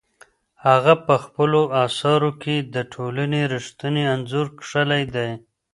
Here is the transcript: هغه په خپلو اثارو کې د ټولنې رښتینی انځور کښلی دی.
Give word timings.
هغه 0.65 0.93
په 1.05 1.15
خپلو 1.23 1.61
اثارو 1.85 2.31
کې 2.41 2.55
د 2.73 2.75
ټولنې 2.93 3.41
رښتینی 3.53 4.03
انځور 4.15 4.47
کښلی 4.59 5.03
دی. 5.15 5.29